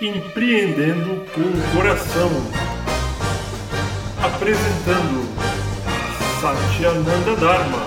Empreendendo 0.00 1.24
com 1.32 1.40
o 1.42 1.76
Coração. 1.76 2.28
Apresentando 4.20 5.28
Satyananda 6.40 7.36
Dharma. 7.36 7.78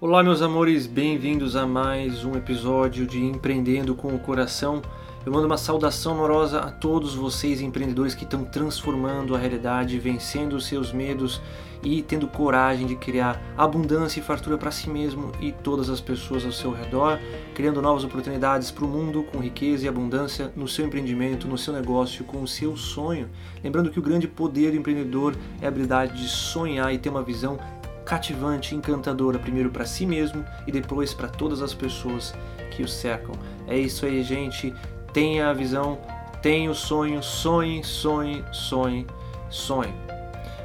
Olá, 0.00 0.22
meus 0.22 0.40
amores, 0.40 0.86
bem-vindos 0.86 1.54
a 1.54 1.66
mais 1.66 2.24
um 2.24 2.34
episódio 2.34 3.06
de 3.06 3.22
Empreendendo 3.22 3.94
com 3.94 4.14
o 4.14 4.18
Coração. 4.18 4.80
Eu 5.24 5.30
mando 5.30 5.46
uma 5.46 5.56
saudação 5.56 6.14
amorosa 6.14 6.58
a 6.58 6.70
todos 6.72 7.14
vocês 7.14 7.60
empreendedores 7.60 8.12
que 8.12 8.24
estão 8.24 8.44
transformando 8.44 9.36
a 9.36 9.38
realidade, 9.38 9.96
vencendo 9.96 10.54
os 10.54 10.66
seus 10.66 10.92
medos 10.92 11.40
e 11.80 12.02
tendo 12.02 12.26
coragem 12.26 12.88
de 12.88 12.96
criar 12.96 13.40
abundância 13.56 14.18
e 14.18 14.22
fartura 14.22 14.58
para 14.58 14.72
si 14.72 14.90
mesmo 14.90 15.30
e 15.40 15.52
todas 15.52 15.88
as 15.88 16.00
pessoas 16.00 16.44
ao 16.44 16.50
seu 16.50 16.72
redor, 16.72 17.20
criando 17.54 17.80
novas 17.80 18.02
oportunidades 18.02 18.72
para 18.72 18.84
o 18.84 18.88
mundo 18.88 19.22
com 19.22 19.38
riqueza 19.38 19.84
e 19.84 19.88
abundância 19.88 20.52
no 20.56 20.66
seu 20.66 20.84
empreendimento, 20.86 21.46
no 21.46 21.56
seu 21.56 21.72
negócio, 21.72 22.24
com 22.24 22.42
o 22.42 22.48
seu 22.48 22.76
sonho. 22.76 23.30
Lembrando 23.62 23.90
que 23.90 24.00
o 24.00 24.02
grande 24.02 24.26
poder 24.26 24.72
do 24.72 24.76
empreendedor 24.76 25.36
é 25.60 25.66
a 25.66 25.68
habilidade 25.68 26.20
de 26.20 26.28
sonhar 26.28 26.92
e 26.92 26.98
ter 26.98 27.10
uma 27.10 27.22
visão 27.22 27.60
cativante, 28.04 28.74
encantadora, 28.74 29.38
primeiro 29.38 29.70
para 29.70 29.86
si 29.86 30.04
mesmo 30.04 30.44
e 30.66 30.72
depois 30.72 31.14
para 31.14 31.28
todas 31.28 31.62
as 31.62 31.72
pessoas 31.72 32.34
que 32.72 32.82
o 32.82 32.88
cercam. 32.88 33.36
É 33.68 33.78
isso 33.78 34.04
aí, 34.04 34.20
gente 34.24 34.74
tenha 35.12 35.50
a 35.50 35.52
visão, 35.52 35.98
tenha 36.40 36.70
o 36.70 36.74
sonho, 36.74 37.22
sonhe, 37.22 37.84
sonhe, 37.84 38.44
sonhe, 38.50 39.06
sonhe. 39.50 39.94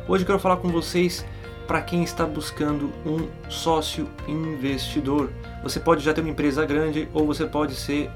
Hoje 0.08 0.26
quero 0.26 0.40
falar 0.40 0.58
com 0.58 0.70
vocês 0.70 1.26
para 1.68 1.82
quem 1.82 2.02
está 2.02 2.26
buscando 2.26 2.92
um 3.06 3.28
sócio 3.50 4.08
investidor. 4.28 5.32
Você 5.62 5.80
pode 5.80 6.04
já 6.04 6.14
ter 6.14 6.22
uma 6.22 6.30
empresa 6.30 6.66
grande 6.66 7.10
ou 7.14 7.26
você 7.26 7.46
pode 7.46 7.76
ser 7.76 8.10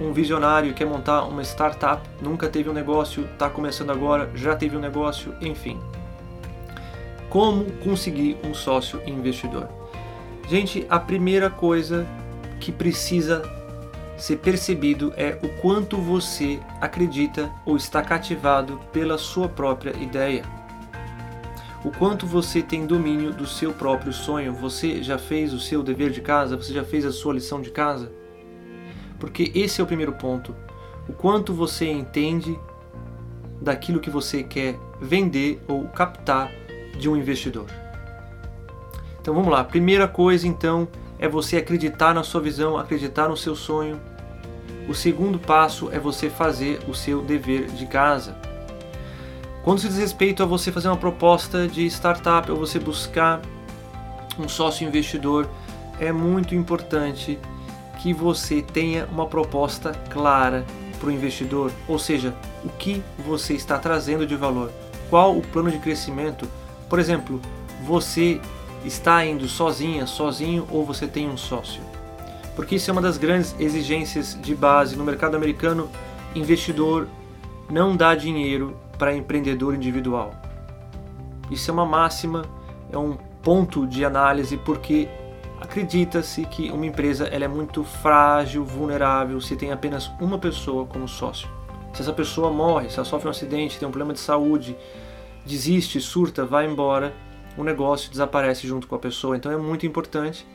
um 0.00 0.12
visionário 0.12 0.70
que 0.70 0.78
quer 0.78 0.86
montar 0.86 1.24
uma 1.24 1.42
startup, 1.42 2.06
nunca 2.20 2.48
teve 2.48 2.68
um 2.68 2.72
negócio, 2.72 3.24
está 3.24 3.48
começando 3.48 3.90
agora, 3.90 4.30
já 4.34 4.54
teve 4.54 4.76
um 4.76 4.80
negócio, 4.80 5.34
enfim. 5.40 5.80
Como 7.30 7.64
conseguir 7.84 8.36
um 8.44 8.52
sócio 8.52 9.00
investidor? 9.06 9.68
Gente, 10.48 10.86
a 10.90 10.98
primeira 10.98 11.48
coisa 11.48 12.06
que 12.60 12.70
precisa 12.70 13.42
ser 14.22 14.36
percebido 14.36 15.12
é 15.16 15.36
o 15.42 15.48
quanto 15.60 15.96
você 15.96 16.60
acredita 16.80 17.50
ou 17.66 17.76
está 17.76 18.00
cativado 18.00 18.78
pela 18.92 19.18
sua 19.18 19.48
própria 19.48 19.96
ideia. 20.00 20.44
O 21.84 21.90
quanto 21.90 22.24
você 22.24 22.62
tem 22.62 22.86
domínio 22.86 23.32
do 23.32 23.48
seu 23.48 23.72
próprio 23.72 24.12
sonho. 24.12 24.52
Você 24.52 25.02
já 25.02 25.18
fez 25.18 25.52
o 25.52 25.58
seu 25.58 25.82
dever 25.82 26.12
de 26.12 26.20
casa? 26.20 26.56
Você 26.56 26.72
já 26.72 26.84
fez 26.84 27.04
a 27.04 27.10
sua 27.10 27.34
lição 27.34 27.60
de 27.60 27.70
casa? 27.70 28.12
Porque 29.18 29.50
esse 29.56 29.80
é 29.80 29.84
o 29.84 29.88
primeiro 29.88 30.12
ponto. 30.12 30.54
O 31.08 31.12
quanto 31.12 31.52
você 31.52 31.90
entende 31.90 32.56
daquilo 33.60 33.98
que 33.98 34.08
você 34.08 34.44
quer 34.44 34.78
vender 35.00 35.60
ou 35.66 35.88
captar 35.88 36.48
de 36.96 37.08
um 37.08 37.16
investidor. 37.16 37.66
Então 39.20 39.34
vamos 39.34 39.50
lá. 39.50 39.64
Primeira 39.64 40.06
coisa 40.06 40.46
então 40.46 40.86
é 41.18 41.26
você 41.28 41.56
acreditar 41.56 42.14
na 42.14 42.22
sua 42.22 42.40
visão, 42.40 42.78
acreditar 42.78 43.28
no 43.28 43.36
seu 43.36 43.56
sonho, 43.56 44.00
o 44.88 44.94
segundo 44.94 45.38
passo 45.38 45.90
é 45.92 45.98
você 45.98 46.28
fazer 46.28 46.80
o 46.88 46.94
seu 46.94 47.22
dever 47.22 47.66
de 47.66 47.86
casa. 47.86 48.36
Quando 49.62 49.80
se 49.80 49.88
diz 49.88 49.96
respeito 49.96 50.42
a 50.42 50.46
você 50.46 50.72
fazer 50.72 50.88
uma 50.88 50.96
proposta 50.96 51.68
de 51.68 51.86
startup 51.86 52.50
ou 52.50 52.56
você 52.56 52.78
buscar 52.78 53.40
um 54.38 54.48
sócio 54.48 54.86
investidor, 54.86 55.48
é 56.00 56.10
muito 56.10 56.54
importante 56.54 57.38
que 58.00 58.12
você 58.12 58.60
tenha 58.60 59.06
uma 59.06 59.26
proposta 59.26 59.92
clara 60.10 60.64
para 60.98 61.08
o 61.08 61.12
investidor, 61.12 61.70
ou 61.86 61.98
seja, 61.98 62.34
o 62.64 62.68
que 62.68 63.02
você 63.24 63.54
está 63.54 63.78
trazendo 63.78 64.26
de 64.26 64.34
valor, 64.34 64.72
qual 65.08 65.36
o 65.36 65.42
plano 65.42 65.70
de 65.70 65.78
crescimento. 65.78 66.48
Por 66.88 66.98
exemplo, 66.98 67.40
você 67.84 68.40
está 68.84 69.24
indo 69.24 69.46
sozinha, 69.46 70.06
sozinho 70.06 70.66
ou 70.70 70.84
você 70.84 71.06
tem 71.06 71.28
um 71.28 71.36
sócio 71.36 71.82
porque 72.54 72.76
isso 72.76 72.90
é 72.90 72.92
uma 72.92 73.02
das 73.02 73.16
grandes 73.16 73.54
exigências 73.58 74.38
de 74.40 74.54
base 74.54 74.96
no 74.96 75.04
mercado 75.04 75.36
americano. 75.36 75.88
Investidor 76.34 77.08
não 77.70 77.96
dá 77.96 78.14
dinheiro 78.14 78.76
para 78.98 79.14
empreendedor 79.14 79.74
individual. 79.74 80.34
Isso 81.50 81.70
é 81.70 81.74
uma 81.74 81.86
máxima, 81.86 82.44
é 82.90 82.98
um 82.98 83.16
ponto 83.42 83.86
de 83.86 84.04
análise 84.04 84.56
porque 84.56 85.08
acredita-se 85.60 86.44
que 86.46 86.70
uma 86.70 86.86
empresa 86.86 87.26
ela 87.26 87.44
é 87.44 87.48
muito 87.48 87.84
frágil, 87.84 88.64
vulnerável 88.64 89.40
se 89.40 89.56
tem 89.56 89.72
apenas 89.72 90.10
uma 90.20 90.38
pessoa 90.38 90.86
como 90.86 91.08
sócio. 91.08 91.48
Se 91.92 92.02
essa 92.02 92.12
pessoa 92.12 92.50
morre, 92.50 92.88
se 92.88 92.96
ela 92.96 93.04
sofre 93.04 93.28
um 93.28 93.30
acidente, 93.30 93.78
tem 93.78 93.86
um 93.86 93.90
problema 93.90 94.14
de 94.14 94.20
saúde, 94.20 94.76
desiste, 95.44 96.00
surta, 96.00 96.44
vai 96.44 96.66
embora, 96.66 97.12
o 97.56 97.64
negócio 97.64 98.10
desaparece 98.10 98.66
junto 98.66 98.86
com 98.86 98.94
a 98.94 98.98
pessoa. 98.98 99.36
Então 99.36 99.52
é 99.52 99.56
muito 99.56 99.84
importante 99.84 100.46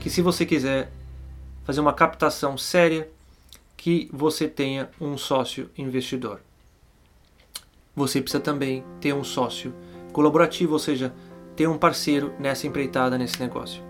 que 0.00 0.10
se 0.10 0.20
você 0.20 0.44
quiser 0.44 0.90
fazer 1.64 1.80
uma 1.80 1.92
captação 1.92 2.56
séria, 2.56 3.08
que 3.76 4.08
você 4.12 4.48
tenha 4.48 4.88
um 5.00 5.18
sócio 5.18 5.68
investidor. 5.76 6.40
Você 7.94 8.20
precisa 8.20 8.42
também 8.42 8.84
ter 9.00 9.12
um 9.12 9.24
sócio 9.24 9.74
colaborativo, 10.12 10.72
ou 10.72 10.78
seja, 10.78 11.12
ter 11.54 11.68
um 11.68 11.76
parceiro 11.76 12.32
nessa 12.38 12.66
empreitada, 12.66 13.18
nesse 13.18 13.40
negócio. 13.40 13.82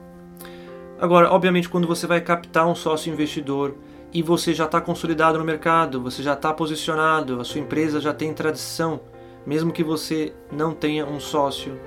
Agora, 0.99 1.31
obviamente, 1.31 1.69
quando 1.69 1.87
você 1.87 2.07
vai 2.07 2.21
captar 2.21 2.67
um 2.67 2.75
sócio 2.75 3.13
investidor 3.13 3.77
e 4.13 4.23
você 4.23 4.55
já 4.55 4.65
está 4.65 4.81
consolidado 4.81 5.39
no 5.39 5.45
mercado, 5.45 6.01
você 6.01 6.23
já 6.23 6.35
está 6.35 6.53
posicionado, 6.53 7.41
a 7.41 7.45
sua 7.45 7.61
empresa 7.61 8.01
já 8.01 8.15
tem 8.15 8.33
tradição, 8.33 9.01
mesmo 9.47 9.73
que 9.73 9.85
você 9.85 10.33
não 10.51 10.73
tenha 10.73 11.05
um 11.05 11.21
sócio, 11.21 11.79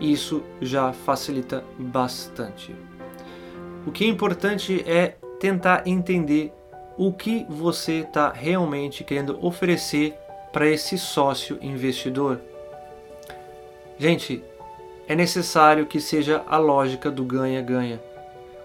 isso 0.00 0.42
já 0.60 0.92
facilita 0.92 1.64
bastante. 1.78 2.74
O 3.86 3.92
que 3.92 4.04
é 4.04 4.08
importante 4.08 4.82
é 4.84 5.14
tentar 5.38 5.86
entender 5.86 6.52
o 6.98 7.12
que 7.12 7.46
você 7.48 8.00
está 8.00 8.32
realmente 8.32 9.04
querendo 9.04 9.38
oferecer 9.40 10.14
para 10.52 10.66
esse 10.66 10.98
sócio 10.98 11.56
investidor. 11.62 12.40
Gente, 13.96 14.42
é 15.06 15.14
necessário 15.14 15.86
que 15.86 16.00
seja 16.00 16.42
a 16.48 16.56
lógica 16.56 17.10
do 17.10 17.22
ganha-ganha. 17.22 18.00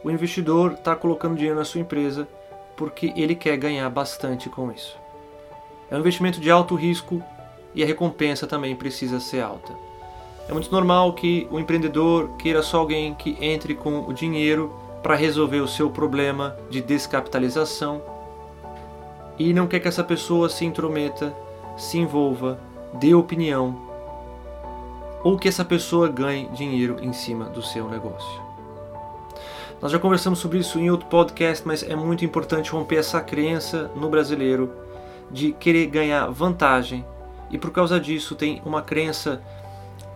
O 0.03 0.09
investidor 0.09 0.73
está 0.73 0.95
colocando 0.95 1.35
dinheiro 1.35 1.59
na 1.59 1.65
sua 1.65 1.81
empresa 1.81 2.27
porque 2.75 3.13
ele 3.15 3.35
quer 3.35 3.57
ganhar 3.57 3.87
bastante 3.91 4.49
com 4.49 4.71
isso. 4.71 4.97
É 5.91 5.95
um 5.95 5.99
investimento 5.99 6.39
de 6.39 6.49
alto 6.49 6.73
risco 6.73 7.21
e 7.75 7.83
a 7.83 7.85
recompensa 7.85 8.47
também 8.47 8.75
precisa 8.75 9.19
ser 9.19 9.41
alta. 9.41 9.71
É 10.49 10.53
muito 10.53 10.71
normal 10.71 11.13
que 11.13 11.47
o 11.51 11.59
empreendedor 11.59 12.29
queira 12.37 12.63
só 12.63 12.79
alguém 12.79 13.13
que 13.13 13.37
entre 13.39 13.75
com 13.75 13.99
o 14.07 14.13
dinheiro 14.13 14.73
para 15.01 15.15
resolver 15.15 15.59
o 15.59 15.67
seu 15.67 15.89
problema 15.89 16.55
de 16.69 16.81
descapitalização 16.81 18.01
e 19.37 19.53
não 19.53 19.67
quer 19.67 19.79
que 19.79 19.87
essa 19.87 20.03
pessoa 20.03 20.49
se 20.49 20.65
intrometa, 20.65 21.33
se 21.77 21.97
envolva, 21.97 22.59
dê 22.93 23.13
opinião 23.13 23.89
ou 25.23 25.37
que 25.37 25.47
essa 25.47 25.63
pessoa 25.63 26.07
ganhe 26.07 26.47
dinheiro 26.49 26.97
em 27.01 27.13
cima 27.13 27.45
do 27.45 27.61
seu 27.61 27.87
negócio. 27.87 28.41
Nós 29.81 29.91
já 29.91 29.97
conversamos 29.97 30.39
sobre 30.39 30.59
isso 30.59 30.79
em 30.79 30.91
outro 30.91 31.07
podcast, 31.07 31.67
mas 31.67 31.81
é 31.81 31.95
muito 31.95 32.23
importante 32.23 32.71
romper 32.71 32.97
essa 32.97 33.19
crença 33.19 33.89
no 33.95 34.09
brasileiro 34.09 34.71
de 35.31 35.53
querer 35.53 35.87
ganhar 35.87 36.27
vantagem 36.27 37.03
e 37.49 37.57
por 37.57 37.71
causa 37.71 37.99
disso 37.99 38.35
tem 38.35 38.61
uma 38.63 38.81
crença 38.81 39.41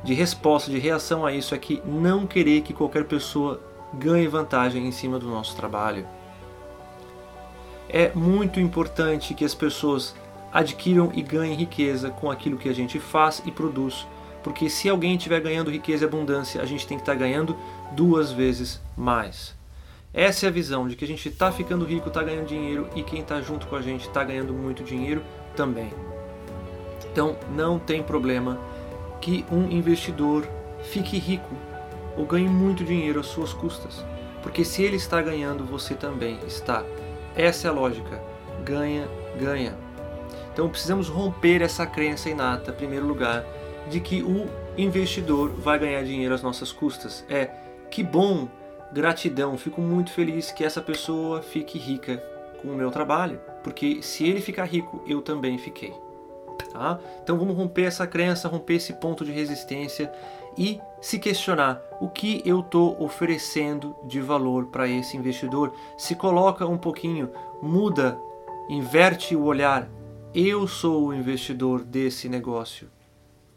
de 0.03 0.13
resposta, 0.13 0.69
de 0.69 0.78
reação 0.78 1.25
a 1.25 1.34
isso 1.34 1.56
é 1.56 1.57
que 1.57 1.81
não 1.84 2.28
querer 2.28 2.62
que 2.62 2.73
qualquer 2.73 3.06
pessoa 3.06 3.59
ganhe 3.98 4.28
vantagem 4.28 4.86
em 4.88 4.92
cima 4.92 5.18
do 5.18 5.28
nosso 5.28 5.56
trabalho. 5.56 6.06
É 7.90 8.12
muito 8.14 8.59
importante 8.59 9.34
que 9.34 9.46
as 9.46 9.53
pessoas 9.53 10.16
adquiram 10.52 11.12
e 11.14 11.22
ganhem 11.22 11.56
riqueza 11.56 12.09
com 12.09 12.32
aquilo 12.32 12.58
que 12.58 12.70
a 12.70 12.74
gente 12.74 13.00
faz 13.00 13.42
e 13.46 13.52
produz, 13.52 14.08
porque 14.44 14.70
se 14.70 14.90
alguém 14.90 15.16
estiver 15.16 15.40
ganhando 15.42 15.72
riqueza 15.72 16.06
e 16.06 16.08
abundância, 16.08 16.62
a 16.62 16.66
gente 16.66 16.88
tem 16.88 16.97
que 16.97 17.02
estar 17.02 17.16
ganhando 17.16 17.58
duas 17.92 18.32
vezes 18.32 18.82
mais. 18.97 19.56
Essa 20.14 20.46
é 20.46 20.50
a 20.50 20.52
visão 20.52 20.88
de 20.88 20.96
que 20.96 21.03
a 21.03 21.08
gente 21.08 21.28
está 21.28 21.52
ficando 21.52 21.84
rico, 21.84 22.08
está 22.08 22.24
ganhando 22.24 22.48
dinheiro 22.48 22.88
e 22.96 23.03
quem 23.03 23.20
está 23.20 23.41
junto 23.41 23.68
com 23.68 23.76
a 23.76 23.82
gente 23.82 24.08
está 24.08 24.24
ganhando 24.24 24.53
muito 24.53 24.82
dinheiro 24.82 25.22
também. 25.58 25.91
Então 27.12 27.36
não 27.53 27.78
tem 27.78 28.02
problema 28.02 28.58
que 29.20 29.46
um 29.52 29.70
investidor 29.70 30.48
fique 30.84 31.18
rico 31.18 31.53
ou 32.17 32.26
ganhe 32.26 32.47
muito 32.47 32.84
dinheiro 32.84 33.20
às 33.20 33.28
suas 33.28 33.53
custas. 33.53 34.03
Porque 34.41 34.64
se 34.64 34.84
ele 34.84 34.96
está 34.96 35.22
ganhando, 35.22 35.66
você 35.66 35.96
também 35.96 36.40
está. 36.46 36.84
Essa 37.35 37.67
é 37.67 37.70
a 37.70 37.73
lógica. 37.73 38.22
Ganha, 38.64 39.08
ganha. 39.40 39.76
Então 40.53 40.70
precisamos 40.70 41.09
romper 41.09 41.62
essa 41.62 41.85
crença 41.85 42.29
inata, 42.29 42.72
em 42.72 42.76
primeiro 42.76 43.06
lugar, 43.06 43.46
de 43.90 44.00
que 44.00 44.22
o 44.22 44.47
investidor 44.78 45.50
vai 45.50 45.78
ganhar 45.78 46.03
dinheiro 46.03 46.34
às 46.34 46.41
nossas 46.41 46.72
custas. 46.72 47.26
É 47.29 47.50
que 47.90 48.03
bom 48.03 48.47
gratidão, 48.91 49.58
fico 49.58 49.82
muito 49.82 50.12
feliz 50.12 50.52
que 50.52 50.64
essa 50.64 50.82
pessoa 50.82 51.41
fique 51.41 51.78
rica 51.78 52.17
com 52.62 52.70
o 52.70 52.76
meu 52.76 52.90
trabalho, 52.90 53.40
porque 53.64 54.02
se 54.02 54.26
ele 54.26 54.40
ficar 54.40 54.66
rico, 54.66 55.03
eu 55.06 55.22
também 55.22 55.58
fiquei. 55.58 55.94
Tá? 56.72 57.00
Então 57.22 57.38
vamos 57.38 57.56
romper 57.56 57.84
essa 57.84 58.08
crença, 58.08 58.47
romper 58.47 58.76
esse 58.76 58.94
ponto 58.94 59.26
de 59.26 59.32
resistência 59.32 60.12
e 60.57 60.79
se 61.02 61.19
questionar 61.19 61.81
o 61.99 62.09
que 62.09 62.41
eu 62.46 62.61
estou 62.61 63.02
oferecendo 63.02 63.96
de 64.05 64.19
valor 64.19 64.67
para 64.67 64.87
esse 64.87 65.16
investidor. 65.16 65.73
Se 65.97 66.16
coloca 66.16 66.66
um 66.66 66.78
pouquinho, 66.78 67.29
muda, 67.61 68.19
inverte 68.69 69.35
o 69.35 69.43
olhar. 69.43 69.90
Eu 70.34 70.67
sou 70.67 71.07
o 71.07 71.13
investidor 71.13 71.84
desse 71.84 72.28
negócio. 72.28 72.90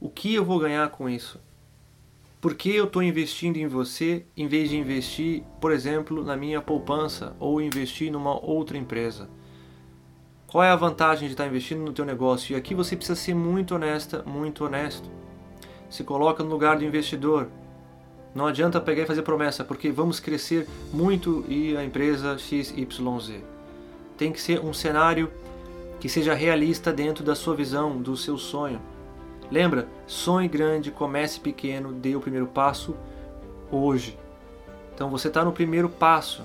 O 0.00 0.08
que 0.08 0.34
eu 0.34 0.44
vou 0.44 0.58
ganhar 0.58 0.88
com 0.90 1.08
isso? 1.08 1.40
Por 2.40 2.54
que 2.54 2.74
eu 2.74 2.84
estou 2.84 3.02
investindo 3.02 3.56
em 3.56 3.66
você 3.66 4.24
em 4.36 4.46
vez 4.46 4.70
de 4.70 4.76
investir, 4.76 5.42
por 5.60 5.72
exemplo, 5.72 6.22
na 6.22 6.36
minha 6.36 6.62
poupança 6.62 7.34
ou 7.40 7.60
investir 7.60 8.12
numa 8.12 8.38
outra 8.44 8.78
empresa? 8.78 9.28
Qual 10.46 10.62
é 10.62 10.70
a 10.70 10.76
vantagem 10.76 11.26
de 11.26 11.34
estar 11.34 11.46
investindo 11.46 11.80
no 11.80 11.92
teu 11.92 12.04
negócio? 12.04 12.52
E 12.52 12.56
aqui 12.56 12.74
você 12.74 12.94
precisa 12.94 13.18
ser 13.18 13.34
muito 13.34 13.74
honesta, 13.74 14.22
muito 14.22 14.64
honesto. 14.64 15.17
Se 15.88 16.04
coloca 16.04 16.42
no 16.42 16.50
lugar 16.50 16.78
do 16.78 16.84
investidor. 16.84 17.48
Não 18.34 18.46
adianta 18.46 18.80
pegar 18.80 19.02
e 19.02 19.06
fazer 19.06 19.22
promessa, 19.22 19.64
porque 19.64 19.90
vamos 19.90 20.20
crescer 20.20 20.68
muito 20.92 21.44
e 21.48 21.76
a 21.76 21.84
empresa 21.84 22.38
XYZ. 22.38 23.42
Tem 24.16 24.32
que 24.32 24.40
ser 24.40 24.60
um 24.60 24.72
cenário 24.72 25.30
que 25.98 26.08
seja 26.08 26.34
realista 26.34 26.92
dentro 26.92 27.24
da 27.24 27.34
sua 27.34 27.54
visão, 27.54 28.00
do 28.00 28.16
seu 28.16 28.36
sonho. 28.36 28.80
Lembra? 29.50 29.88
Sonhe 30.06 30.46
grande, 30.46 30.90
comece 30.90 31.40
pequeno, 31.40 31.92
dê 31.92 32.14
o 32.14 32.20
primeiro 32.20 32.46
passo 32.46 32.94
hoje. 33.70 34.18
Então 34.94 35.08
você 35.10 35.28
está 35.28 35.44
no 35.44 35.52
primeiro 35.52 35.88
passo. 35.88 36.42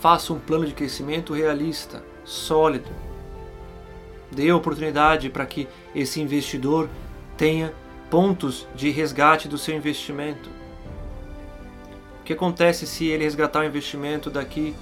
Faça 0.00 0.32
um 0.32 0.38
plano 0.38 0.66
de 0.66 0.74
crescimento 0.74 1.34
realista 1.34 2.02
sólido. 2.24 2.90
Dê 4.30 4.52
oportunidade 4.52 5.30
para 5.30 5.46
que 5.46 5.66
esse 5.94 6.20
investidor 6.20 6.88
tenha 7.36 7.72
pontos 8.10 8.66
de 8.74 8.90
resgate 8.90 9.48
do 9.48 9.58
seu 9.58 9.76
investimento. 9.76 10.48
O 12.20 12.24
que 12.24 12.32
acontece 12.32 12.86
se 12.86 13.06
ele 13.06 13.24
resgatar 13.24 13.60
o 13.60 13.64
investimento 13.64 14.30
daqui 14.30 14.74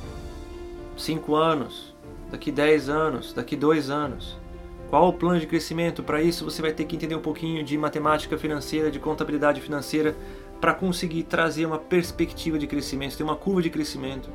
5 0.97 1.35
anos, 1.35 1.95
daqui 2.31 2.51
10 2.51 2.89
anos, 2.89 3.33
daqui 3.33 3.57
2 3.57 3.91
anos? 3.91 4.37
Qual 4.91 5.09
o 5.09 5.13
plano 5.13 5.41
de 5.41 5.47
crescimento? 5.47 6.03
Para 6.03 6.23
isso 6.23 6.45
você 6.45 6.63
vai 6.63 6.73
ter 6.73 6.85
que 6.85 6.97
entender 6.97 7.15
um 7.15 7.21
pouquinho 7.21 7.65
de 7.65 7.77
matemática 7.77 8.39
financeira, 8.39 8.91
de 8.91 8.99
contabilidade 8.99 9.61
financeira, 9.61 10.15
para 10.61 10.73
conseguir 10.73 11.25
trazer 11.25 11.67
uma 11.67 11.79
perspectiva 11.79 12.59
de 12.59 12.67
crescimento, 12.67 13.17
ter 13.17 13.23
uma 13.23 13.37
curva 13.37 13.61
de 13.61 13.71
crescimento. 13.71 14.31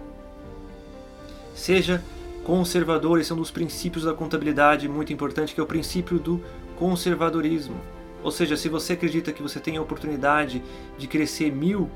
Seja 1.55 2.03
conservador, 2.43 3.19
esse 3.19 3.31
é 3.31 3.35
um 3.35 3.37
dos 3.37 3.51
princípios 3.51 4.03
da 4.03 4.13
contabilidade 4.13 4.87
muito 4.87 5.13
importante, 5.13 5.53
que 5.53 5.59
é 5.59 5.63
o 5.63 5.67
princípio 5.67 6.19
do 6.19 6.43
conservadorismo. 6.77 7.75
Ou 8.23 8.31
seja, 8.31 8.57
se 8.57 8.67
você 8.67 8.93
acredita 8.93 9.31
que 9.31 9.41
você 9.41 9.59
tem 9.59 9.77
a 9.77 9.81
oportunidade 9.81 10.61
de 10.97 11.07
crescer 11.07 11.51
mil, 11.51 11.89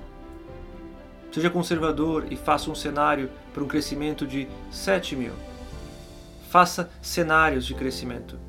seja 1.31 1.49
conservador 1.49 2.27
e 2.29 2.35
faça 2.35 2.69
um 2.69 2.75
cenário 2.75 3.29
para 3.53 3.63
um 3.63 3.67
crescimento 3.67 4.25
de 4.25 4.47
7 4.71 5.15
mil. 5.15 5.33
Faça 6.49 6.89
cenários 7.01 7.65
de 7.65 7.73
crescimento 7.73 8.39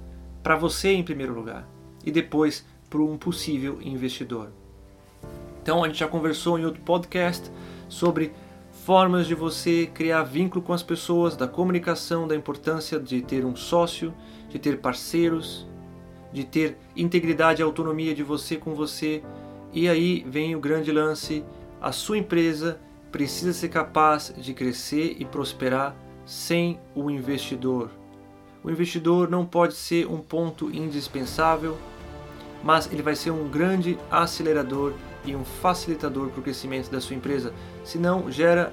para 0.43 0.57
você 0.57 0.93
em 0.93 1.03
primeiro 1.03 1.35
lugar 1.35 1.67
e 2.05 2.13
depois 2.13 2.65
para 2.91 3.01
um 3.01 3.17
possível 3.17 3.81
investidor. 3.81 4.51
Então 5.63 5.83
a 5.83 5.89
gente 5.89 5.99
já 5.99 6.07
conversou 6.07 6.59
em 6.59 6.67
outro 6.67 6.83
podcast 6.83 7.51
sobre 7.89 8.33
formas 8.85 9.27
de 9.27 9.35
você 9.35 9.87
criar 9.87 10.23
vínculo 10.23 10.63
com 10.63 10.75
as 10.75 10.83
pessoas, 10.83 11.37
da 11.37 11.49
comunicação, 11.49 12.29
da 12.29 12.37
importância 12.37 13.01
de 13.01 13.23
ter 13.23 13.47
um 13.47 13.57
sócio, 13.57 14.13
de 14.51 14.59
ter 14.59 14.79
parceiros, 14.79 15.67
de 16.35 16.45
ter 16.45 16.77
integridade 16.97 17.63
e 17.63 17.65
autonomia 17.65 18.13
de 18.13 18.25
você 18.25 18.57
com 18.57 18.75
você. 18.75 19.23
E 19.73 19.89
aí 19.89 20.27
vem 20.29 20.57
o 20.57 20.61
grande 20.61 20.91
lance: 20.91 21.45
a 21.81 21.93
sua 21.93 22.19
empresa 22.19 22.81
precisa 23.13 23.53
ser 23.53 23.69
capaz 23.69 24.35
de 24.37 24.53
crescer 24.53 25.17
e 25.19 25.25
prosperar 25.25 25.97
sem 26.27 26.81
o 26.95 27.09
investidor. 27.09 27.89
O 28.65 28.71
investidor 28.71 29.31
não 29.31 29.47
pode 29.47 29.75
ser 29.75 30.07
um 30.09 30.19
ponto 30.19 30.75
indispensável, 30.75 31.79
mas 32.65 32.91
ele 32.93 33.03
vai 33.03 33.15
ser 33.15 33.31
um 33.31 33.49
grande 33.49 33.97
acelerador 34.11 34.95
e 35.25 35.37
um 35.37 35.45
facilitador 35.45 36.31
para 36.31 36.41
o 36.41 36.43
crescimento 36.43 36.91
da 36.91 37.01
sua 37.01 37.15
empresa, 37.15 37.53
senão 37.85 38.31
gera 38.31 38.73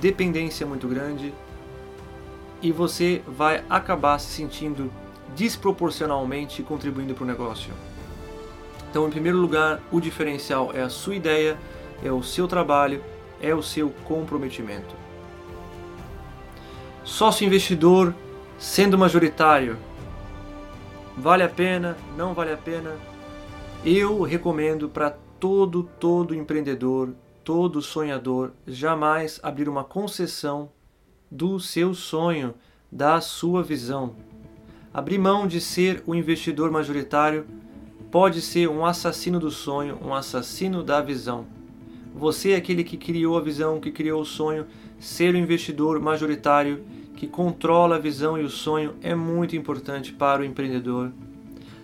dependência 0.00 0.66
muito 0.66 0.86
grande 0.86 1.32
e 2.60 2.70
você 2.70 3.22
vai 3.26 3.64
acabar 3.70 4.18
se 4.18 4.28
sentindo 4.30 4.92
desproporcionalmente 5.34 6.62
contribuindo 6.62 7.14
para 7.14 7.24
o 7.24 7.26
negócio. 7.26 7.72
Então, 8.90 9.06
em 9.06 9.10
primeiro 9.10 9.38
lugar, 9.38 9.80
o 9.92 10.00
diferencial 10.00 10.70
é 10.72 10.82
a 10.82 10.88
sua 10.88 11.14
ideia, 11.14 11.58
é 12.02 12.10
o 12.10 12.22
seu 12.22 12.48
trabalho, 12.48 13.02
é 13.40 13.54
o 13.54 13.62
seu 13.62 13.90
comprometimento. 14.04 14.94
Sócio 17.04 17.46
investidor 17.46 18.14
sendo 18.58 18.98
majoritário, 18.98 19.78
vale 21.16 21.42
a 21.42 21.48
pena? 21.48 21.96
Não 22.16 22.34
vale 22.34 22.52
a 22.52 22.56
pena? 22.56 22.96
Eu 23.84 24.22
recomendo 24.22 24.88
para 24.88 25.10
todo, 25.38 25.84
todo 26.00 26.34
empreendedor, 26.34 27.14
todo 27.44 27.80
sonhador 27.80 28.52
jamais 28.66 29.38
abrir 29.42 29.68
uma 29.68 29.84
concessão 29.84 30.70
do 31.30 31.60
seu 31.60 31.94
sonho, 31.94 32.54
da 32.90 33.20
sua 33.20 33.62
visão. 33.62 34.16
Abrir 34.98 35.16
mão 35.16 35.46
de 35.46 35.60
ser 35.60 36.02
o 36.08 36.12
investidor 36.12 36.72
majoritário 36.72 37.46
pode 38.10 38.42
ser 38.42 38.68
um 38.68 38.84
assassino 38.84 39.38
do 39.38 39.48
sonho, 39.48 39.96
um 40.04 40.12
assassino 40.12 40.82
da 40.82 41.00
visão. 41.00 41.46
Você 42.16 42.50
é 42.50 42.56
aquele 42.56 42.82
que 42.82 42.96
criou 42.96 43.38
a 43.38 43.40
visão, 43.40 43.78
que 43.78 43.92
criou 43.92 44.22
o 44.22 44.24
sonho, 44.24 44.66
ser 44.98 45.36
o 45.36 45.38
investidor 45.38 46.00
majoritário 46.00 46.82
que 47.14 47.28
controla 47.28 47.94
a 47.94 47.98
visão 48.00 48.36
e 48.36 48.42
o 48.42 48.50
sonho 48.50 48.94
é 49.00 49.14
muito 49.14 49.54
importante 49.54 50.12
para 50.12 50.42
o 50.42 50.44
empreendedor. 50.44 51.12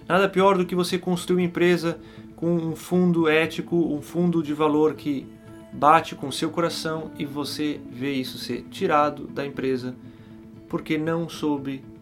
Nada 0.08 0.28
pior 0.28 0.58
do 0.58 0.66
que 0.66 0.74
você 0.74 0.98
construir 0.98 1.36
uma 1.36 1.46
empresa 1.46 2.00
com 2.34 2.52
um 2.56 2.74
fundo 2.74 3.28
ético, 3.28 3.76
um 3.76 4.02
fundo 4.02 4.42
de 4.42 4.52
valor 4.52 4.94
que 4.94 5.24
bate 5.72 6.16
com 6.16 6.32
seu 6.32 6.50
coração 6.50 7.12
e 7.16 7.24
você 7.24 7.80
vê 7.92 8.12
isso 8.14 8.38
ser 8.38 8.64
tirado 8.72 9.28
da 9.28 9.46
empresa 9.46 9.94
porque 10.68 10.98
não 10.98 11.28
soube 11.28 11.93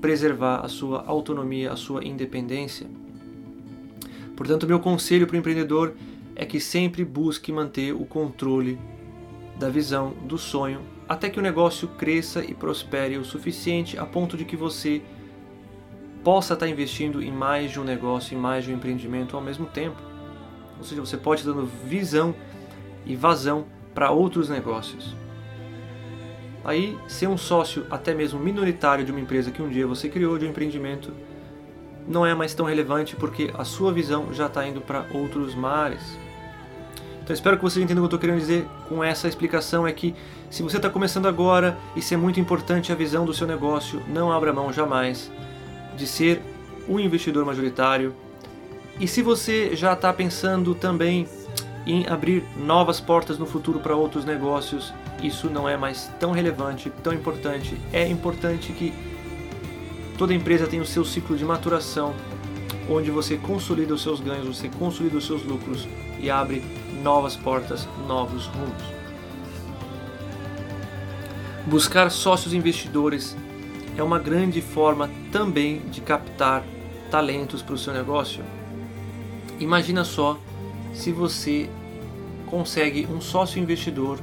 preservar 0.00 0.64
a 0.64 0.68
sua 0.68 1.04
autonomia, 1.06 1.72
a 1.72 1.76
sua 1.76 2.04
independência. 2.04 2.86
Portanto, 4.36 4.66
meu 4.66 4.80
conselho 4.80 5.26
para 5.26 5.36
o 5.36 5.38
empreendedor 5.38 5.94
é 6.34 6.46
que 6.46 6.58
sempre 6.58 7.04
busque 7.04 7.52
manter 7.52 7.94
o 7.94 8.06
controle 8.06 8.78
da 9.58 9.68
visão, 9.68 10.14
do 10.24 10.38
sonho, 10.38 10.80
até 11.06 11.28
que 11.28 11.38
o 11.38 11.42
negócio 11.42 11.86
cresça 11.88 12.42
e 12.42 12.54
prospere 12.54 13.18
o 13.18 13.24
suficiente 13.24 13.98
a 13.98 14.06
ponto 14.06 14.36
de 14.36 14.44
que 14.44 14.56
você 14.56 15.02
possa 16.24 16.54
estar 16.54 16.68
investindo 16.68 17.22
em 17.22 17.30
mais 17.30 17.70
de 17.70 17.80
um 17.80 17.84
negócio, 17.84 18.34
em 18.34 18.40
mais 18.40 18.64
de 18.64 18.72
um 18.72 18.76
empreendimento 18.76 19.36
ao 19.36 19.42
mesmo 19.42 19.66
tempo. 19.66 20.00
Ou 20.78 20.84
seja, 20.84 21.00
você 21.00 21.16
pode 21.16 21.42
estar 21.42 21.52
dando 21.52 21.66
visão 21.84 22.34
e 23.04 23.14
vazão 23.14 23.66
para 23.94 24.10
outros 24.10 24.48
negócios. 24.48 25.14
Aí, 26.64 26.98
ser 27.08 27.26
um 27.26 27.38
sócio 27.38 27.86
até 27.90 28.14
mesmo 28.14 28.38
minoritário 28.38 29.04
de 29.04 29.10
uma 29.10 29.20
empresa 29.20 29.50
que 29.50 29.62
um 29.62 29.68
dia 29.68 29.86
você 29.86 30.08
criou, 30.08 30.38
de 30.38 30.46
um 30.46 30.50
empreendimento, 30.50 31.12
não 32.06 32.26
é 32.26 32.34
mais 32.34 32.52
tão 32.54 32.66
relevante 32.66 33.16
porque 33.16 33.50
a 33.56 33.64
sua 33.64 33.92
visão 33.92 34.32
já 34.32 34.46
está 34.46 34.66
indo 34.66 34.80
para 34.80 35.06
outros 35.12 35.54
mares. 35.54 36.18
Então 37.22 37.34
espero 37.34 37.56
que 37.56 37.62
vocês 37.62 37.82
entendam 37.82 38.04
o 38.04 38.08
que 38.08 38.14
eu 38.14 38.16
estou 38.16 38.28
querendo 38.28 38.40
dizer 38.40 38.66
com 38.88 39.04
essa 39.04 39.28
explicação 39.28 39.86
é 39.86 39.92
que 39.92 40.14
se 40.50 40.62
você 40.62 40.78
está 40.78 40.90
começando 40.90 41.26
agora 41.26 41.78
se 42.00 42.12
é 42.12 42.16
muito 42.16 42.40
importante 42.40 42.90
a 42.90 42.94
visão 42.94 43.24
do 43.24 43.32
seu 43.32 43.46
negócio, 43.46 44.02
não 44.08 44.32
abra 44.32 44.52
mão 44.52 44.72
jamais 44.72 45.30
de 45.96 46.06
ser 46.06 46.42
um 46.88 46.98
investidor 46.98 47.44
majoritário. 47.44 48.14
E 48.98 49.06
se 49.06 49.22
você 49.22 49.76
já 49.76 49.92
está 49.92 50.12
pensando 50.12 50.74
também 50.74 51.28
em 51.86 52.06
abrir 52.08 52.42
novas 52.56 53.00
portas 53.00 53.38
no 53.38 53.46
futuro 53.46 53.78
para 53.78 53.94
outros 53.94 54.24
negócios, 54.24 54.92
isso 55.22 55.48
não 55.48 55.68
é 55.68 55.76
mais 55.76 56.10
tão 56.18 56.32
relevante, 56.32 56.90
tão 57.02 57.12
importante. 57.12 57.76
É 57.92 58.06
importante 58.06 58.72
que 58.72 58.92
toda 60.16 60.34
empresa 60.34 60.66
tenha 60.66 60.82
o 60.82 60.86
seu 60.86 61.04
ciclo 61.04 61.36
de 61.36 61.44
maturação, 61.44 62.14
onde 62.88 63.10
você 63.10 63.36
consolida 63.36 63.94
os 63.94 64.02
seus 64.02 64.20
ganhos, 64.20 64.56
você 64.56 64.68
consolida 64.68 65.16
os 65.16 65.26
seus 65.26 65.44
lucros 65.44 65.86
e 66.18 66.30
abre 66.30 66.62
novas 67.02 67.36
portas, 67.36 67.88
novos 68.06 68.46
rumos. 68.46 68.82
Buscar 71.66 72.10
sócios 72.10 72.52
investidores 72.52 73.36
é 73.96 74.02
uma 74.02 74.18
grande 74.18 74.60
forma 74.60 75.10
também 75.30 75.80
de 75.90 76.00
captar 76.00 76.64
talentos 77.10 77.62
para 77.62 77.74
o 77.74 77.78
seu 77.78 77.92
negócio. 77.92 78.42
Imagina 79.58 80.04
só 80.04 80.38
se 80.94 81.12
você 81.12 81.68
consegue 82.46 83.06
um 83.06 83.20
sócio 83.20 83.62
investidor 83.62 84.18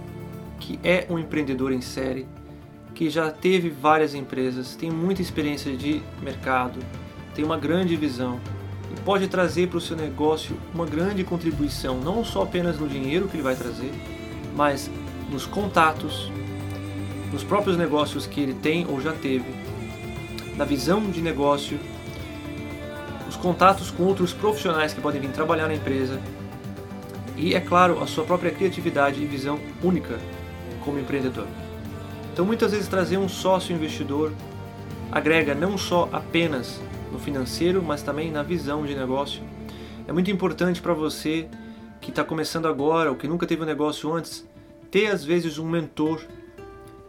que 0.59 0.79
é 0.83 1.05
um 1.09 1.17
empreendedor 1.19 1.71
em 1.71 1.81
série, 1.81 2.27
que 2.93 3.09
já 3.09 3.29
teve 3.29 3.69
várias 3.69 4.15
empresas, 4.15 4.75
tem 4.75 4.89
muita 4.89 5.21
experiência 5.21 5.75
de 5.75 6.01
mercado, 6.21 6.79
tem 7.35 7.45
uma 7.45 7.57
grande 7.57 7.95
visão 7.95 8.39
e 8.91 8.99
pode 9.01 9.27
trazer 9.27 9.67
para 9.67 9.77
o 9.77 9.81
seu 9.81 9.95
negócio 9.95 10.57
uma 10.73 10.85
grande 10.85 11.23
contribuição, 11.23 11.99
não 11.99 12.25
só 12.25 12.41
apenas 12.41 12.79
no 12.79 12.87
dinheiro 12.87 13.27
que 13.27 13.35
ele 13.35 13.43
vai 13.43 13.55
trazer, 13.55 13.91
mas 14.55 14.89
nos 15.29 15.45
contatos, 15.45 16.31
nos 17.31 17.43
próprios 17.43 17.77
negócios 17.77 18.25
que 18.25 18.41
ele 18.41 18.55
tem 18.55 18.87
ou 18.87 18.99
já 18.99 19.13
teve, 19.13 19.45
na 20.55 20.65
visão 20.65 21.11
de 21.11 21.21
negócio, 21.21 21.79
os 23.29 23.35
contatos 23.35 23.91
com 23.91 24.03
outros 24.03 24.33
profissionais 24.33 24.93
que 24.93 25.01
podem 25.01 25.21
vir 25.21 25.31
trabalhar 25.31 25.67
na 25.67 25.75
empresa 25.75 26.19
e, 27.35 27.53
é 27.53 27.59
claro, 27.59 28.01
a 28.01 28.07
sua 28.07 28.23
própria 28.23 28.49
criatividade 28.49 29.21
e 29.21 29.25
visão 29.27 29.59
única 29.83 30.17
como 30.87 30.99
empreendedor. 30.99 31.45
Então, 32.31 32.45
muitas 32.45 32.71
vezes, 32.71 32.87
trazer 32.87 33.17
um 33.17 33.27
sócio 33.27 33.75
investidor 33.75 34.31
agrega 35.11 35.53
não 35.53 35.77
só 35.77 36.07
apenas 36.13 36.79
no 37.11 37.19
financeiro, 37.19 37.83
mas 37.83 38.01
também 38.01 38.31
na 38.31 38.41
visão 38.41 38.85
de 38.85 38.95
negócio. 38.95 39.43
É 40.07 40.13
muito 40.13 40.31
importante 40.31 40.81
para 40.81 40.93
você 40.93 41.49
que 41.99 42.09
está 42.09 42.23
começando 42.23 42.67
agora 42.67 43.09
ou 43.09 43.17
que 43.17 43.27
nunca 43.27 43.45
teve 43.45 43.63
um 43.63 43.65
negócio 43.65 44.13
antes, 44.13 44.47
ter 44.89 45.07
às 45.07 45.25
vezes 45.25 45.57
um 45.57 45.67
mentor, 45.67 46.21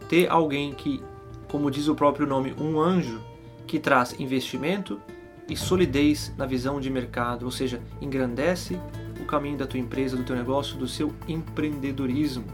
ter 0.09 0.29
alguém 0.29 0.73
que, 0.73 1.01
como 1.47 1.71
diz 1.71 1.87
o 1.87 1.95
próprio 1.95 2.27
nome, 2.27 2.53
um 2.59 2.81
anjo, 2.81 3.21
que 3.65 3.79
traz 3.79 4.19
investimento 4.19 4.99
e 5.47 5.55
solidez 5.55 6.33
na 6.37 6.45
visão 6.45 6.81
de 6.81 6.89
mercado, 6.89 7.45
ou 7.45 7.51
seja, 7.51 7.81
engrandece 8.01 8.77
o 9.21 9.25
caminho 9.25 9.57
da 9.57 9.65
tua 9.65 9.79
empresa, 9.79 10.17
do 10.17 10.23
teu 10.23 10.35
negócio, 10.35 10.75
do 10.75 10.87
seu 10.87 11.13
empreendedorismo. 11.29 12.45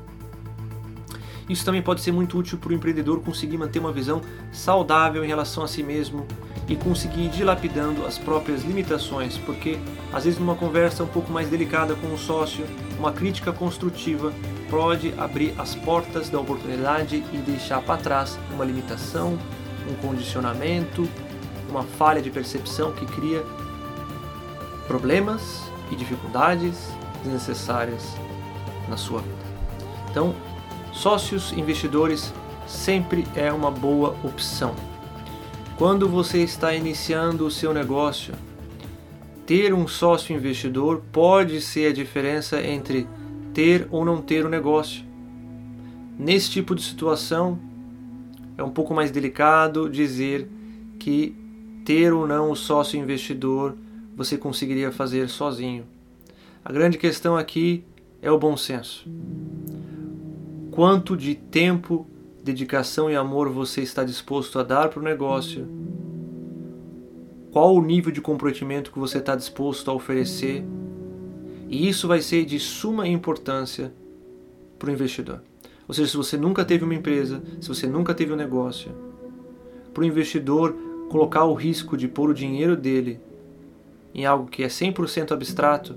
Isso 1.48 1.64
também 1.64 1.82
pode 1.82 2.02
ser 2.02 2.12
muito 2.12 2.38
útil 2.38 2.58
para 2.58 2.72
o 2.72 2.74
empreendedor 2.74 3.22
conseguir 3.22 3.58
manter 3.58 3.80
uma 3.80 3.92
visão 3.92 4.22
saudável 4.52 5.24
em 5.24 5.28
relação 5.28 5.64
a 5.64 5.68
si 5.68 5.84
mesmo 5.84 6.26
e 6.68 6.76
conseguir 6.76 7.26
ir 7.26 7.30
dilapidando 7.30 8.06
as 8.06 8.18
próprias 8.18 8.64
limitações, 8.64 9.38
porque 9.38 9.78
às 10.12 10.24
vezes 10.24 10.40
numa 10.40 10.56
conversa 10.56 11.04
um 11.04 11.08
pouco 11.08 11.32
mais 11.32 11.48
delicada 11.48 11.94
com 11.96 12.08
um 12.08 12.18
sócio, 12.18 12.66
uma 12.98 13.12
crítica 13.12 13.54
construtiva 13.54 14.34
pode 14.70 15.14
abrir 15.18 15.54
as 15.60 15.76
portas 15.76 16.30
da 16.30 16.40
oportunidade 16.40 17.24
e 17.32 17.38
deixar 17.38 17.82
para 17.82 18.02
trás 18.02 18.40
uma 18.52 18.66
limitação, 18.66 19.38
um 19.88 19.94
condicionamento, 19.96 21.08
uma 21.70 21.84
falha 21.84 22.22
de 22.22 22.32
percepção 22.32 22.92
que 22.92 23.06
cria 23.06 23.44
problemas 24.88 25.64
e 25.92 25.96
dificuldades 25.96 26.90
desnecessárias 27.24 28.16
na 28.90 28.98
sua 28.98 29.22
vida. 29.22 29.36
Então, 30.10 30.36
Sócios 30.96 31.52
investidores 31.52 32.34
sempre 32.66 33.26
é 33.36 33.52
uma 33.52 33.70
boa 33.70 34.16
opção. 34.24 34.74
Quando 35.78 36.08
você 36.08 36.42
está 36.42 36.74
iniciando 36.74 37.46
o 37.46 37.52
seu 37.52 37.74
negócio, 37.74 38.34
ter 39.46 39.74
um 39.74 39.90
sócio 39.90 40.34
investidor 40.34 41.04
pode 41.12 41.60
ser 41.60 41.88
a 41.90 41.94
diferença 41.94 42.66
entre 42.66 43.08
ter 43.54 43.88
ou 43.92 44.06
não 44.06 44.22
ter 44.22 44.46
o 44.46 44.48
um 44.48 44.50
negócio. 44.50 45.04
Nesse 46.18 46.50
tipo 46.50 46.74
de 46.74 46.82
situação, 46.82 47.60
é 48.58 48.64
um 48.64 48.72
pouco 48.72 48.94
mais 48.94 49.12
delicado 49.12 49.90
dizer 49.90 50.50
que 50.98 51.36
ter 51.84 52.14
ou 52.14 52.26
não 52.26 52.50
o 52.50 52.56
sócio 52.56 52.98
investidor 52.98 53.76
você 54.16 54.38
conseguiria 54.38 54.94
fazer 54.94 55.28
sozinho. 55.28 55.86
A 56.64 56.72
grande 56.72 56.98
questão 56.98 57.36
aqui 57.36 57.84
é 58.22 58.32
o 58.32 58.40
bom 58.40 58.56
senso 58.56 59.06
quanto 60.76 61.16
de 61.16 61.36
tempo, 61.36 62.06
dedicação 62.44 63.10
e 63.10 63.16
amor 63.16 63.48
você 63.48 63.82
está 63.82 64.04
disposto 64.04 64.60
a 64.60 64.64
dar 64.64 64.90
para 64.90 65.00
o 65.00 65.04
negócio, 65.04 65.66
qual 67.50 67.74
o 67.74 67.82
nível 67.82 68.12
de 68.12 68.20
comprometimento 68.20 68.92
que 68.92 69.00
você 69.00 69.20
está 69.20 69.38
disposto 69.38 69.90
a 69.90 69.94
oferecer, 69.94 70.66
e 71.70 71.88
isso 71.88 72.10
vai 72.10 72.22
ser 72.22 72.44
de 72.44 72.60
suma 72.60 73.08
importância 73.08 73.94
para 74.78 74.90
o 74.90 74.92
investidor. 74.92 75.42
Ou 75.88 75.94
seja, 75.94 76.12
se 76.12 76.18
você 76.18 76.36
nunca 76.36 76.66
teve 76.66 76.84
uma 76.84 76.94
empresa, 76.94 77.42
se 77.62 77.70
você 77.70 77.88
nunca 77.88 78.14
teve 78.14 78.34
um 78.34 78.36
negócio, 78.36 78.92
para 79.94 80.02
o 80.02 80.06
investidor 80.06 80.76
colocar 81.10 81.46
o 81.46 81.54
risco 81.54 81.96
de 81.96 82.10
pôr 82.10 82.32
o 82.32 82.34
dinheiro 82.34 82.76
dele 82.76 83.22
em 84.14 84.26
algo 84.26 84.50
que 84.50 84.62
é 84.62 84.68
100% 84.68 85.32
abstrato, 85.32 85.96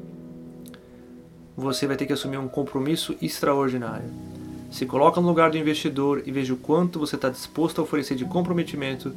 você 1.57 1.85
vai 1.85 1.97
ter 1.97 2.07
que 2.07 2.13
assumir 2.13 2.37
um 2.37 2.47
compromisso 2.47 3.17
extraordinário. 3.21 4.28
Se 4.71 4.85
coloca 4.85 5.21
no 5.21 5.29
lugar 5.29 5.51
do 5.51 5.59
investidor 5.59 6.23
e 6.27 6.31
veja 6.31 6.53
o 6.53 6.57
quanto 6.57 6.99
você 6.99 7.17
está 7.17 7.31
disposto 7.31 7.81
a 7.81 7.85
oferecer 7.85 8.15
de 8.15 8.25
comprometimento 8.25 9.15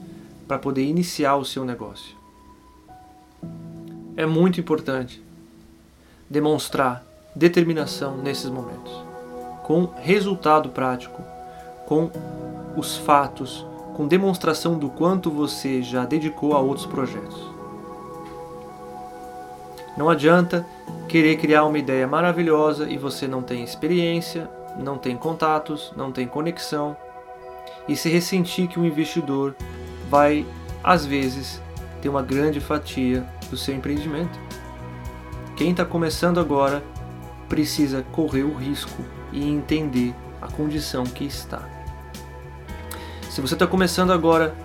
para 0.48 0.58
poder 0.58 0.84
iniciar 0.84 1.36
o 1.36 1.46
seu 1.46 1.65
negócio. 1.65 2.15
É 4.15 4.25
muito 4.25 4.60
importante 4.60 5.22
demonstrar 6.29 7.05
determinação 7.36 8.17
nesses 8.17 8.50
momentos, 8.50 8.91
com 9.63 9.86
resultado 10.01 10.70
prático, 10.70 11.22
com 11.88 12.10
os 12.75 12.98
fatos, 12.98 13.65
com 13.96 14.08
demonstração 14.08 14.77
do 14.77 14.89
quanto 14.89 15.29
você 15.29 15.81
já 15.81 16.05
dedicou 16.05 16.53
a 16.53 16.60
outros 16.60 16.86
projetos. 16.86 17.38
Não 19.98 20.10
adianta 20.10 20.65
querer 21.08 21.36
criar 21.38 21.65
uma 21.65 21.77
ideia 21.77 22.08
maravilhosa 22.08 22.89
e 22.89 22.98
você 22.98 23.27
não 23.27 23.41
tem 23.41 23.63
experiência, 23.63 24.50
não 24.78 24.98
tem 24.98 25.16
contatos, 25.16 25.92
não 25.96 26.12
tem 26.12 26.28
conexão 26.28 26.96
e 27.88 27.96
se 27.96 28.10
ressentir 28.10 28.68
que 28.68 28.80
o 28.80 28.86
investidor 28.86 29.56
vai, 30.10 30.46
às 30.84 31.06
vezes, 31.06 31.62
ter 32.01 32.10
uma 32.10 32.22
grande 32.22 32.60
fatia 32.60 33.25
do 33.50 33.58
seu 33.58 33.75
empreendimento. 33.75 34.40
Quem 35.56 35.72
está 35.72 35.86
começando 35.86 36.40
agora 36.40 36.84
precisa 37.48 38.04
correr 38.12 38.44
o 38.44 38.56
risco 38.56 39.04
e 39.32 39.48
entender 39.48 40.16
a 40.42 40.48
condição 40.48 41.04
que 41.04 41.25
está. 41.25 41.68
Se 43.30 43.42
você 43.42 43.54
está 43.54 43.68
começando 43.68 44.12
agora 44.12 44.56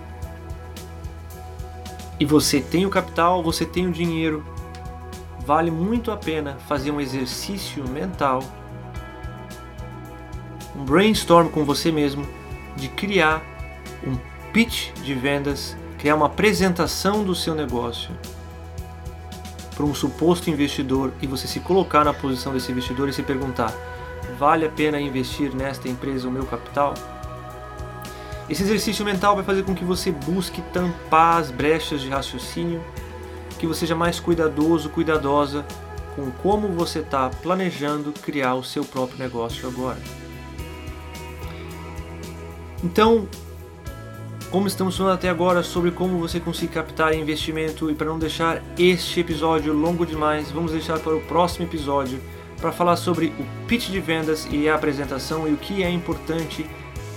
e 2.19 2.25
você 2.25 2.59
tem 2.59 2.85
o 2.85 2.89
capital, 2.89 3.43
você 3.43 3.65
tem 3.65 3.87
o 3.87 3.91
dinheiro, 3.91 4.45
vale 5.45 5.69
muito 5.69 6.11
a 6.11 6.17
pena 6.17 6.57
fazer 6.67 6.91
um 6.91 6.99
exercício 6.99 7.87
mental 7.87 8.41
um 10.77 10.85
brainstorm 10.85 11.49
com 11.49 11.65
você 11.65 11.91
mesmo 11.91 12.25
de 12.75 12.87
criar 12.89 13.41
um 14.05 14.15
pitch 14.53 14.91
de 15.01 15.15
vendas, 15.15 15.75
criar 15.97 16.15
uma 16.15 16.27
apresentação 16.27 17.23
do 17.23 17.33
seu 17.33 17.55
negócio 17.55 18.11
para 19.75 19.85
um 19.85 19.93
suposto 19.93 20.49
investidor 20.49 21.11
e 21.21 21.27
você 21.27 21.47
se 21.47 21.59
colocar 21.59 22.03
na 22.03 22.13
posição 22.13 22.53
desse 22.53 22.71
investidor 22.71 23.09
e 23.09 23.13
se 23.13 23.23
perguntar: 23.23 23.73
vale 24.37 24.65
a 24.65 24.69
pena 24.69 24.99
investir 25.01 25.53
nesta 25.55 25.89
empresa 25.89 26.27
o 26.27 26.31
meu 26.31 26.45
capital? 26.45 26.93
Esse 28.47 28.63
exercício 28.63 29.03
mental 29.03 29.35
vai 29.35 29.43
fazer 29.43 29.63
com 29.63 29.75
que 29.75 29.83
você 29.83 30.11
busque 30.11 30.61
tampar 30.73 31.37
as 31.37 31.51
brechas 31.51 32.01
de 32.01 32.09
raciocínio, 32.09 32.81
que 33.59 33.67
você 33.67 33.81
seja 33.81 33.95
mais 33.95 34.19
cuidadoso, 34.19 34.89
cuidadosa 34.89 35.65
com 36.15 36.31
como 36.31 36.69
você 36.69 36.99
está 36.99 37.29
planejando 37.29 38.13
criar 38.13 38.55
o 38.55 38.63
seu 38.63 38.85
próprio 38.85 39.19
negócio 39.19 39.67
agora. 39.67 40.26
Então, 42.87 43.27
como 44.49 44.65
estamos 44.65 44.95
falando 44.95 45.15
até 45.15 45.27
agora 45.27 45.61
sobre 45.61 45.91
como 45.91 46.19
você 46.19 46.39
conseguir 46.39 46.73
captar 46.73 47.13
investimento 47.13 47.91
e 47.91 47.93
para 47.93 48.07
não 48.07 48.17
deixar 48.17 48.63
este 48.79 49.19
episódio 49.19 49.73
longo 49.73 50.05
demais, 50.05 50.49
vamos 50.51 50.71
deixar 50.71 50.97
para 50.97 51.13
o 51.13 51.19
próximo 51.19 51.65
episódio 51.65 52.21
para 52.61 52.71
falar 52.71 52.95
sobre 52.95 53.33
o 53.37 53.67
pitch 53.67 53.89
de 53.89 53.99
vendas 53.99 54.47
e 54.49 54.69
a 54.69 54.75
apresentação 54.75 55.45
e 55.49 55.51
o 55.51 55.57
que 55.57 55.83
é 55.83 55.89
importante 55.89 56.65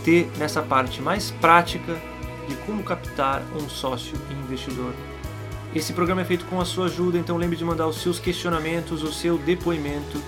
ter 0.04 0.28
nessa 0.38 0.60
parte 0.60 1.00
mais 1.00 1.30
prática 1.30 1.96
de 2.48 2.56
como 2.66 2.82
captar 2.82 3.40
um 3.54 3.68
sócio 3.68 4.18
investidor. 4.42 4.92
Esse 5.72 5.92
programa 5.92 6.22
é 6.22 6.24
feito 6.24 6.46
com 6.46 6.60
a 6.60 6.64
sua 6.64 6.86
ajuda, 6.86 7.16
então 7.16 7.36
lembre 7.36 7.56
de 7.56 7.64
mandar 7.64 7.86
os 7.86 8.02
seus 8.02 8.18
questionamentos, 8.18 9.04
o 9.04 9.12
seu 9.12 9.38
depoimento 9.38 10.20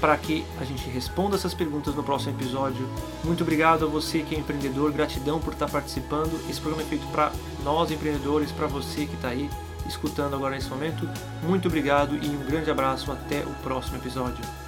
para 0.00 0.16
que 0.16 0.44
a 0.60 0.64
gente 0.64 0.88
responda 0.88 1.36
essas 1.36 1.52
perguntas 1.52 1.94
no 1.94 2.02
próximo 2.02 2.32
episódio. 2.32 2.88
Muito 3.22 3.42
obrigado 3.42 3.84
a 3.84 3.88
você 3.88 4.22
que 4.22 4.34
é 4.34 4.38
empreendedor, 4.38 4.90
gratidão 4.92 5.38
por 5.38 5.52
estar 5.52 5.68
participando. 5.68 6.40
Esse 6.48 6.60
programa 6.60 6.82
é 6.82 6.86
feito 6.86 7.06
para 7.08 7.30
nós 7.62 7.90
empreendedores, 7.90 8.50
para 8.50 8.66
você 8.66 9.06
que 9.06 9.14
está 9.14 9.28
aí 9.28 9.50
escutando 9.86 10.34
agora 10.34 10.54
nesse 10.54 10.70
momento. 10.70 11.08
Muito 11.42 11.68
obrigado 11.68 12.16
e 12.16 12.28
um 12.28 12.44
grande 12.46 12.70
abraço. 12.70 13.12
Até 13.12 13.40
o 13.40 13.50
próximo 13.62 13.96
episódio. 13.96 14.59